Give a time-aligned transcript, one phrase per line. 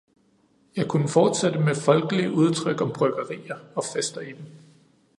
[0.75, 4.45] Jeg kunne fortsætte med folkelige udtryk om bryggerier og fester i dem.